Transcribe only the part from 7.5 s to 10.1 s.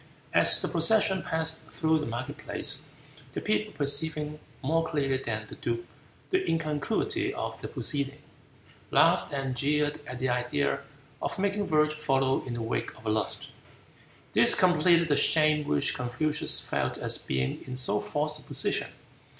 the proceeding, laughed and jeered